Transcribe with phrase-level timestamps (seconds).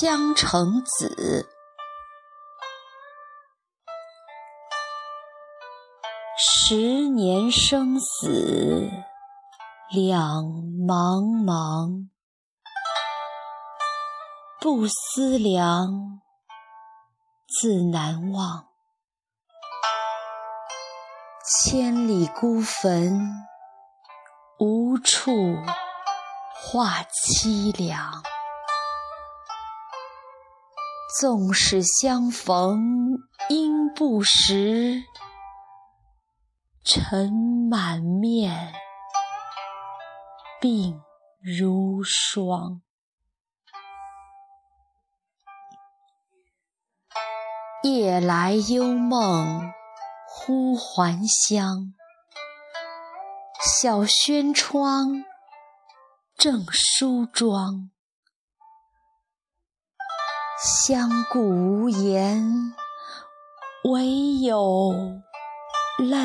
[0.00, 1.46] 江城子。
[6.38, 6.74] 十
[7.10, 8.88] 年生死
[9.90, 10.44] 两
[10.86, 12.08] 茫茫，
[14.62, 16.22] 不思量，
[17.60, 18.68] 自难忘。
[21.44, 23.46] 千里孤坟，
[24.58, 25.30] 无处
[26.54, 28.22] 话凄凉。
[31.20, 32.78] 纵使相逢
[33.50, 35.02] 应不识，
[36.84, 37.32] 尘
[37.70, 38.72] 满面，
[40.60, 41.00] 鬓
[41.40, 42.80] 如霜。
[47.82, 49.72] 夜来幽梦。
[50.34, 51.94] 忽还乡，
[53.60, 55.24] 小轩窗，
[56.36, 57.90] 正梳妆。
[60.64, 62.72] 相顾无言，
[63.82, 64.92] 唯有
[65.98, 66.16] 泪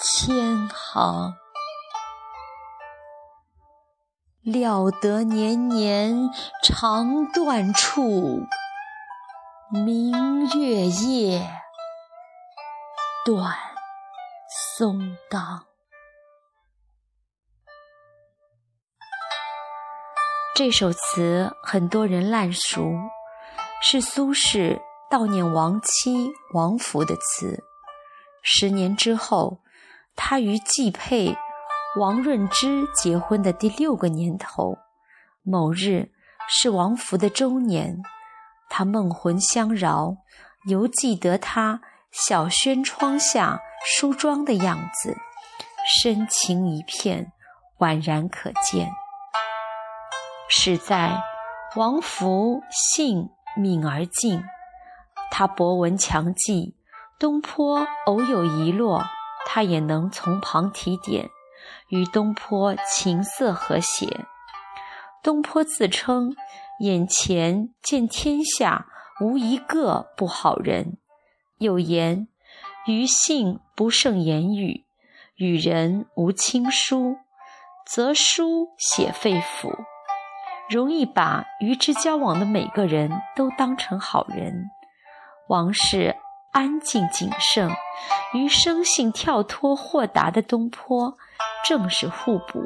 [0.00, 1.34] 千行。
[4.40, 6.30] 料得年年
[6.64, 8.46] 肠断处，
[9.70, 11.46] 明月夜。
[13.26, 13.54] 断
[14.80, 15.66] 松冈。
[20.54, 22.92] 这首词很多人烂熟，
[23.80, 24.78] 是苏轼
[25.10, 27.64] 悼念亡妻王弗的词。
[28.42, 29.60] 十年之后，
[30.14, 31.34] 他与继配
[31.98, 34.76] 王润之结婚的第六个年头，
[35.42, 36.10] 某日
[36.46, 38.02] 是王弗的周年，
[38.68, 40.18] 他梦魂相绕，
[40.68, 41.80] 犹记得他。
[42.10, 45.16] 小轩窗下梳妆的样子，
[46.02, 47.32] 深情一片，
[47.78, 48.92] 宛然可见。
[50.54, 51.22] 是在
[51.76, 54.44] 王弗性敏而静，
[55.30, 56.76] 他博闻强记，
[57.18, 59.02] 东坡偶有遗落，
[59.46, 61.30] 他也能从旁提点，
[61.88, 64.26] 与东坡琴瑟和谐。
[65.22, 66.36] 东坡自称
[66.80, 68.86] 眼前见天下
[69.22, 70.98] 无一个不好人。
[71.56, 72.28] 有言
[72.86, 74.84] ：“余性不胜言语，
[75.36, 77.16] 与人无亲疏，
[77.86, 79.86] 则书写肺腑。”
[80.72, 84.70] 容易把与之交往的每个人都当成好人。
[85.46, 86.16] 王氏
[86.50, 87.70] 安静谨慎，
[88.32, 91.18] 与生性跳脱豁达的东坡
[91.62, 92.64] 正是互补。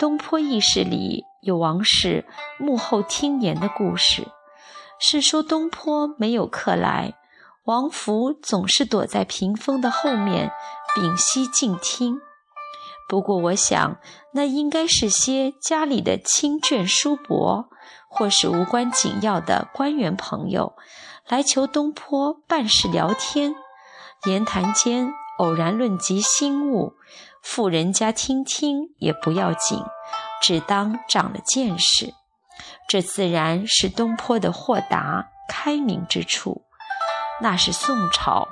[0.00, 2.26] 东坡轶事里有王氏
[2.58, 4.26] 幕后听言的故事，
[4.98, 7.14] 是说东坡没有客来。
[7.66, 10.50] 王弗总是躲在屏风的后面，
[10.96, 12.20] 屏息静听。
[13.08, 13.96] 不过，我想
[14.34, 17.70] 那应该是些家里的亲眷叔伯，
[18.08, 20.74] 或是无关紧要的官员朋友，
[21.26, 23.54] 来求东坡办事聊天。
[24.26, 26.92] 言谈间偶然论及新物，
[27.42, 29.82] 富人家听听也不要紧，
[30.42, 32.12] 只当长了见识。
[32.88, 36.62] 这自然是东坡的豁达开明之处。
[37.40, 38.48] 那是宋朝，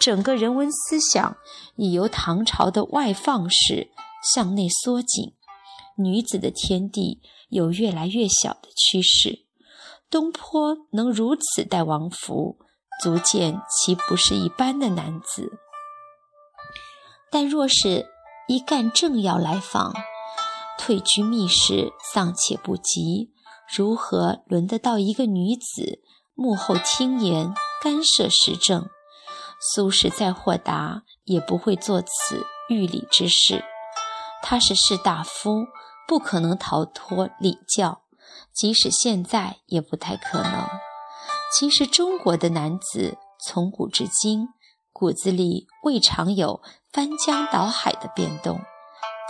[0.00, 1.36] 整个人文思想
[1.76, 3.90] 已由唐朝的外放式
[4.34, 5.34] 向内缩紧，
[5.96, 9.44] 女子的天地有越来越小的趋势。
[10.10, 12.58] 东坡能如此待王弗，
[13.02, 15.58] 足见其不是一般的男子。
[17.30, 18.06] 但若是
[18.46, 19.92] 一干政要来访，
[20.78, 23.32] 退居密室尚且不及，
[23.74, 26.02] 如何轮得到一个女子
[26.34, 27.54] 幕后听言？
[27.82, 28.88] 干涉时政，
[29.72, 33.64] 苏轼再豁达，也不会做此御礼之事。
[34.42, 35.64] 他是士大夫，
[36.06, 38.02] 不可能逃脱礼教，
[38.52, 40.68] 即使现在也不太可能。
[41.56, 44.48] 其实中国的男子从古至今，
[44.92, 46.60] 骨子里未尝有
[46.92, 48.60] 翻江倒海的变动，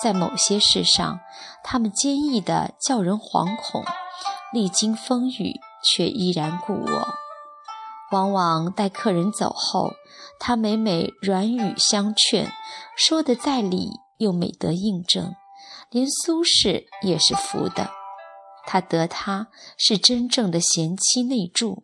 [0.03, 1.21] 在某些事上，
[1.63, 3.85] 他们坚毅的叫人惶恐，
[4.53, 7.24] 历经风雨却依然故我。
[8.15, 9.95] 往往待客人走后，
[10.39, 12.53] 他每每软语相劝，
[12.97, 15.35] 说的在理又美得印证，
[15.91, 17.91] 连苏轼也是服的。
[18.67, 21.83] 他得他是真正的贤妻内助，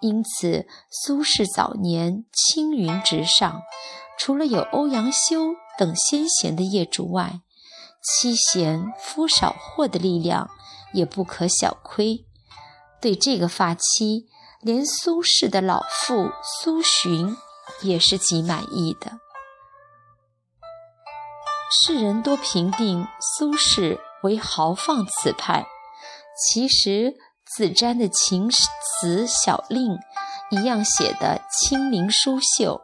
[0.00, 3.60] 因此苏轼早年青云直上，
[4.18, 7.42] 除了有欧阳修等先贤的业主外，
[8.02, 10.48] 妻贤夫少祸的力量
[10.94, 12.24] 也不可小窥。
[13.02, 14.30] 对这个发妻。
[14.60, 17.36] 连苏轼的老父苏洵
[17.82, 19.20] 也是极满意的。
[21.70, 25.66] 世人多评定苏轼为豪放词派，
[26.36, 27.14] 其实
[27.44, 29.98] 自瞻的情词小令
[30.50, 32.80] 一样写得清灵疏秀、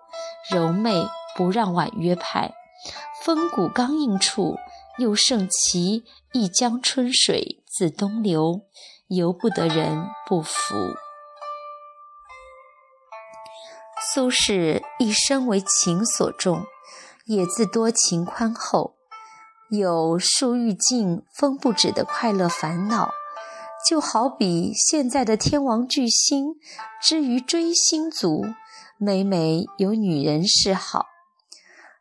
[0.50, 2.52] 柔媚，不让婉约派。
[3.22, 4.58] 风骨刚硬处，
[4.98, 8.60] 又胜其一江春水自东流，
[9.08, 10.74] 由不得人不服。
[14.14, 16.66] 苏轼一生为情所重，
[17.26, 18.94] 也自多情宽厚，
[19.68, 23.10] 有树欲静风不止的快乐烦恼，
[23.84, 26.54] 就好比现在的天王巨星
[27.02, 28.46] 之于追星族，
[28.98, 31.06] 每每有女人示好。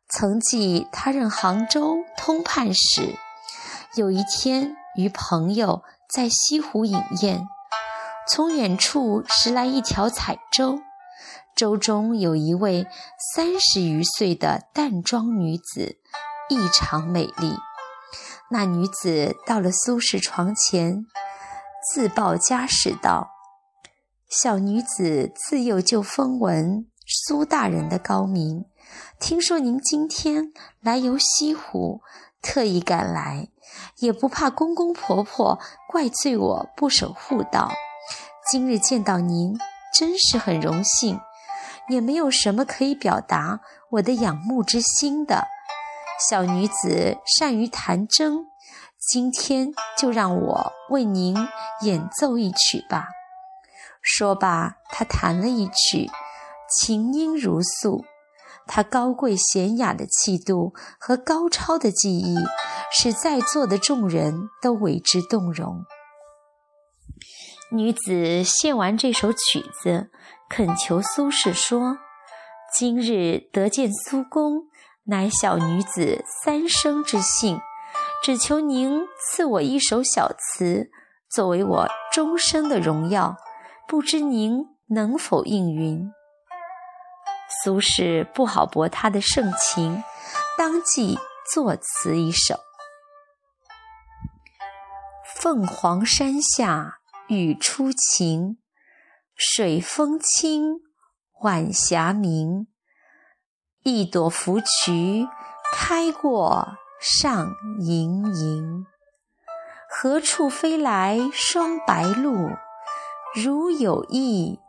[0.07, 3.16] 曾记他任杭州通判时，
[3.95, 5.81] 有一天与朋友
[6.13, 7.48] 在西湖饮宴，
[8.30, 10.80] 从远处驶来一条彩舟。
[11.55, 12.88] 舟中有一位
[13.35, 15.97] 三十余岁的淡妆女子，
[16.50, 17.55] 异常美丽。
[18.50, 21.05] 那女子到了苏轼床前，
[21.91, 23.31] 自报家世道
[24.29, 28.65] ：“小女子自幼就风闻苏大人的高明，
[29.19, 32.01] 听说您今天来游西湖，
[32.41, 33.47] 特意赶来，
[33.99, 35.59] 也不怕公公婆婆
[35.89, 37.71] 怪罪我不守妇道。
[38.51, 39.57] 今日见到您，
[39.97, 41.19] 真是很荣幸。”
[41.89, 43.59] 也没有什么可以表达
[43.91, 45.47] 我的仰慕之心的。
[46.30, 48.45] 小女子善于弹筝，
[48.97, 51.35] 今天就让我为您
[51.81, 53.07] 演奏一曲吧。
[54.01, 56.09] 说罢，她弹了一曲，
[56.69, 58.06] 琴音如诉。
[58.65, 62.38] 她高贵娴雅的气度和高超的技艺，
[62.91, 65.83] 使在座的众人都为之动容。
[67.73, 70.11] 女子献完这首曲子。
[70.47, 71.97] 恳求苏轼说
[72.71, 74.67] ：“今日得见苏公，
[75.05, 77.59] 乃小女子三生之幸，
[78.21, 80.91] 只求您赐我一首小词，
[81.31, 83.35] 作为我终生的荣耀。
[83.87, 86.11] 不知您能否应允？”
[87.63, 90.03] 苏轼不好驳他的盛情，
[90.55, 91.17] 当即
[91.51, 92.53] 作词一首
[95.41, 98.57] ：“凤凰山下雨初晴。”
[99.35, 100.81] 水风清，
[101.41, 102.67] 晚霞明。
[103.81, 105.27] 一朵芙蕖
[105.73, 108.85] 开过上盈盈。
[109.89, 112.57] 何处飞来双白鹭？
[113.35, 114.59] 如有意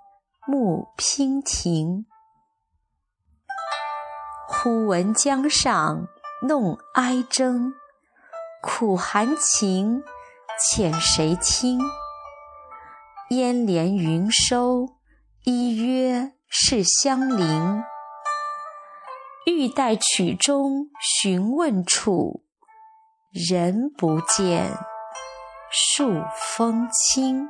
[0.47, 2.07] 慕娉婷。
[4.49, 6.09] 忽闻江上
[6.43, 7.75] 弄哀筝，
[8.63, 10.03] 苦含情，
[10.59, 11.79] 遣谁听？
[13.37, 14.97] 烟连云收，
[15.45, 17.83] 依约是相邻。
[19.47, 22.43] 欲待曲中询问处，
[23.31, 24.79] 人不见，
[25.71, 27.49] 树风清。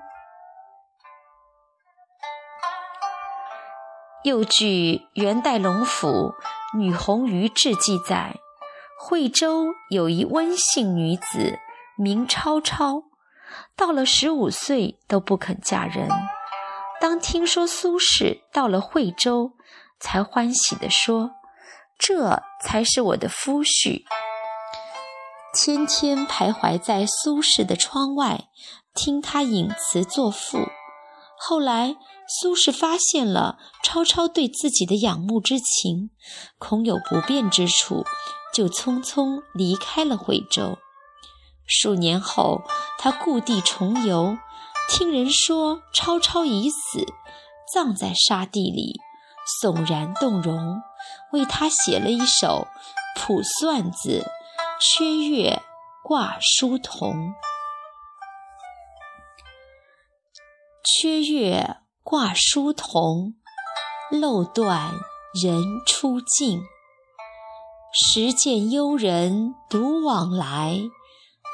[4.25, 6.09] 又据元代龙府
[6.79, 8.37] 《女红鱼志》记载，
[8.99, 11.59] 惠州有一温姓女子，
[11.97, 13.05] 名超超。
[13.77, 16.09] 到了十五岁都不肯嫁人。
[17.01, 19.53] 当听说苏轼到了惠州，
[20.01, 21.33] 才欢喜地说
[21.99, 24.05] ：“这才是我的夫婿。”
[25.53, 28.49] 天天徘徊在苏轼的窗外，
[28.95, 30.59] 听他吟词作赋。
[31.37, 31.97] 后来
[32.27, 36.11] 苏轼发现了超超对自己的仰慕之情，
[36.59, 38.05] 恐有不便之处，
[38.53, 40.79] 就匆匆离开了惠州。
[41.67, 42.63] 数年后，
[42.99, 44.37] 他故地重游，
[44.89, 47.07] 听人说超超已死，
[47.73, 49.01] 葬在沙地里，
[49.63, 50.83] 悚然动容，
[51.33, 52.67] 为他写了一首
[53.27, 54.27] 《卜算子·
[54.81, 55.63] 缺月
[56.03, 57.13] 挂书童》。
[60.85, 63.35] 缺月挂书童，
[64.11, 64.93] 漏断
[65.43, 66.63] 人初静。
[67.93, 70.79] 时见幽人独往来。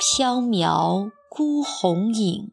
[0.00, 2.52] 飘渺孤鸿影，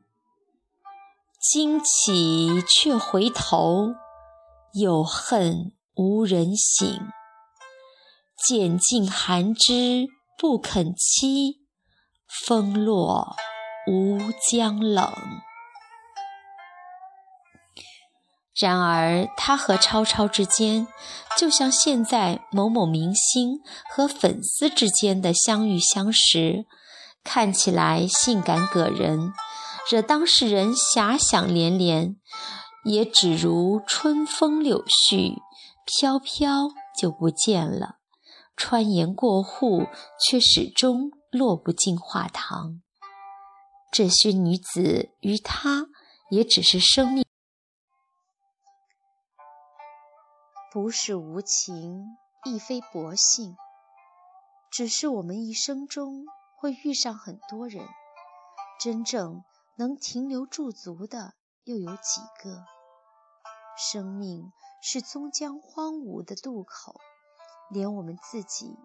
[1.39, 3.93] 惊起却回头，
[4.73, 7.07] 有恨无人省。
[8.35, 11.59] 渐尽寒枝不肯栖，
[12.27, 13.37] 风落
[13.87, 14.19] 无
[14.51, 15.13] 将冷。
[18.59, 20.85] 然而，他和超超之间，
[21.37, 26.65] 就像现在某某明星和粉丝之间的相遇相识。
[27.29, 29.33] 看起来性感可人，
[29.91, 32.15] 惹当事人遐想连连，
[32.85, 35.33] 也只如春风柳絮，
[35.85, 37.97] 飘飘就不见了；
[38.55, 42.81] 穿檐过户，却始终落不进画堂。
[43.91, 45.87] 这些女子与他
[46.29, 47.25] 也只是生命，
[50.71, 52.05] 不是无情，
[52.45, 53.57] 亦非薄幸，
[54.71, 56.25] 只是我们一生中
[56.59, 57.87] 会遇上很多人，
[58.79, 59.43] 真正
[59.75, 61.35] 能停留驻足的
[61.65, 62.65] 又有几个？
[63.77, 66.99] 生命是终将荒芜的渡口，
[67.69, 68.75] 连我们自己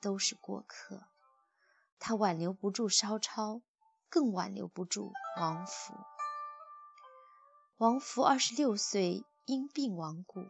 [0.00, 1.02] 都是过客。
[1.98, 3.60] 他挽留不住烧超，
[4.08, 5.94] 更挽留不住王弗。
[7.78, 10.46] 王弗二十六岁因病亡故，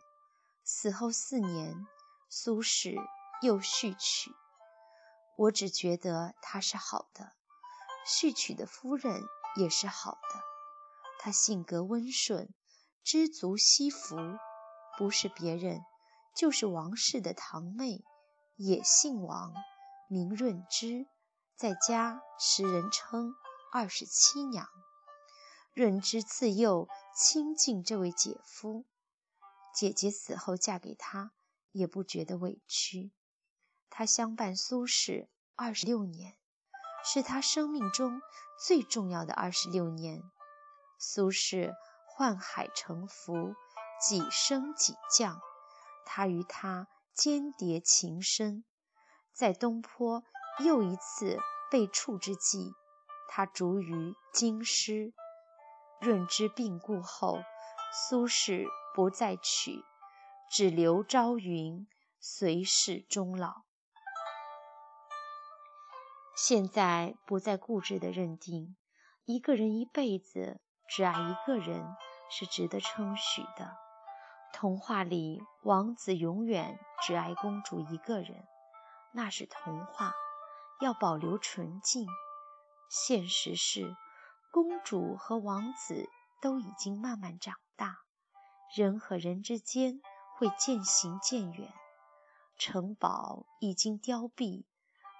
[0.63, 1.87] 死后四年，
[2.29, 2.97] 苏轼
[3.41, 4.31] 又续娶。
[5.37, 7.35] 我只觉得他是好的，
[8.07, 9.23] 续娶的夫人
[9.57, 10.41] 也是好的。
[11.19, 12.49] 他性格温顺，
[13.05, 14.17] 知足惜福，
[14.97, 15.81] 不是别人，
[16.35, 18.03] 就是王氏的堂妹，
[18.57, 19.53] 也姓王，
[20.09, 21.07] 名润之，
[21.55, 23.35] 在家时人称
[23.73, 24.67] 二十七娘。
[25.75, 28.87] 润之自幼亲近这位姐夫，
[29.75, 31.33] 姐姐死后嫁给他，
[31.73, 33.13] 也不觉得委屈。
[33.91, 36.37] 他相伴苏轼二十六年，
[37.05, 38.21] 是他生命中
[38.59, 40.23] 最重要的二十六年。
[40.99, 41.75] 苏轼
[42.17, 43.55] 宦海沉浮，
[44.01, 45.41] 几升几降，
[46.07, 48.65] 他与他间谍情深。
[49.33, 50.25] 在东坡
[50.61, 51.39] 又一次
[51.71, 52.73] 被处之际，
[53.29, 55.13] 他卒于京师。
[56.01, 57.39] 润之病故后，
[57.93, 59.85] 苏轼不再娶，
[60.51, 61.87] 只留朝云
[62.19, 63.66] 随侍终老。
[66.37, 68.77] 现在不再固执地认定，
[69.25, 71.97] 一个人一辈子只爱一个人
[72.31, 73.75] 是值得称许的。
[74.53, 78.47] 童话里王子永远只爱公主一个人，
[79.13, 80.13] 那是童话，
[80.81, 82.07] 要保留纯净。
[82.91, 83.97] 现实是。
[84.53, 86.09] 公主和王子
[86.41, 87.99] 都已经慢慢长大，
[88.75, 90.01] 人和人之间
[90.39, 91.75] 会渐行渐远，
[92.57, 94.65] 城堡已经凋敝，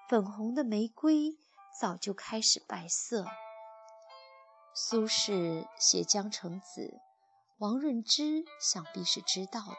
[0.09, 1.37] 粉红的玫瑰
[1.81, 3.27] 早就开始败色。
[4.73, 6.81] 苏轼写《江城子》，
[7.59, 9.77] 王润之想必是知道的，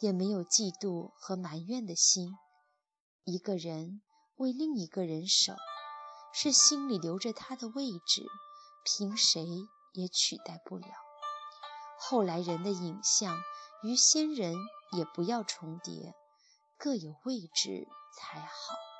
[0.00, 2.34] 也没有嫉妒和埋怨的心。
[3.24, 4.00] 一个人
[4.36, 5.54] 为另一个人守，
[6.32, 8.24] 是心里留着他的位置。
[8.86, 9.46] 凭谁
[9.94, 10.86] 也取代不了。
[11.98, 13.42] 后来人的影像
[13.82, 14.54] 与先人
[14.92, 16.14] 也不要重叠，
[16.78, 18.93] 各有位置才好。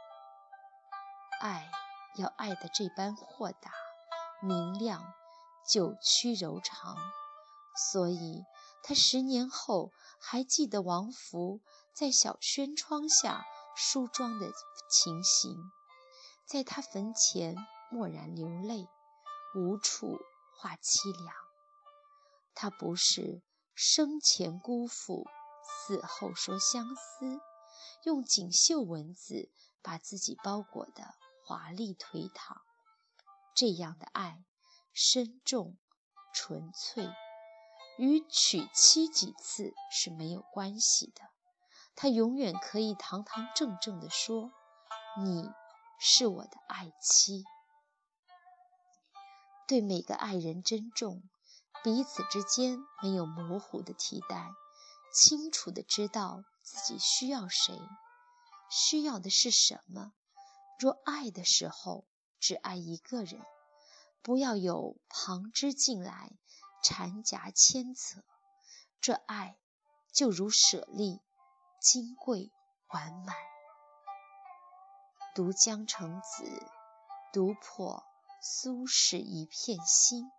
[1.44, 1.70] 爱
[2.16, 3.70] 要爱得这般豁达、
[4.40, 5.12] 明亮、
[5.68, 6.96] 久曲柔肠，
[7.76, 8.46] 所以
[8.82, 11.60] 他十年后还记得王弗
[11.92, 13.44] 在小轩窗下
[13.76, 14.50] 梳妆的
[14.88, 15.54] 情形，
[16.46, 17.54] 在他坟前
[17.90, 18.88] 默然流泪。
[19.54, 20.18] 无处
[20.56, 21.34] 话凄凉，
[22.54, 23.42] 他不是
[23.74, 25.26] 生前辜负，
[25.62, 27.38] 死后说相思，
[28.04, 29.50] 用锦绣文字
[29.82, 32.62] 把自己包裹的华丽颓唐。
[33.54, 34.42] 这样的爱，
[34.94, 35.76] 深重、
[36.32, 37.08] 纯粹，
[37.98, 41.20] 与娶妻几次是没有关系的。
[41.94, 44.50] 他永远可以堂堂正正地说
[45.22, 45.50] ：“你
[46.00, 47.44] 是我的爱妻。”
[49.68, 51.22] 对每个爱人珍重，
[51.84, 54.50] 彼此之间没有模糊的替代，
[55.12, 57.78] 清楚的知道自己需要谁，
[58.68, 60.12] 需要的是什么。
[60.84, 62.04] 若爱的时候
[62.38, 63.40] 只爱一个人，
[64.20, 66.30] 不要有旁枝进来
[66.82, 68.20] 缠夹牵扯，
[69.00, 69.56] 这爱
[70.12, 71.22] 就如舍利，
[71.80, 72.52] 金贵
[72.88, 73.34] 完满。
[75.34, 76.44] 读江城子，
[77.32, 78.04] 读破。
[78.42, 80.30] 苏轼一片心。